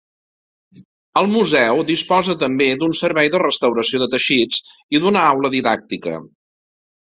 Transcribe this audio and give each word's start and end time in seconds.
El 1.21 1.27
museu 1.33 1.81
disposa 1.89 2.35
també 2.43 2.69
d'un 2.79 2.95
servei 3.01 3.29
de 3.35 3.43
restauració 3.43 4.01
de 4.05 4.09
teixits 4.15 4.63
i 4.99 5.03
d'una 5.05 5.23
aula 5.27 5.53
didàctica. 5.59 6.17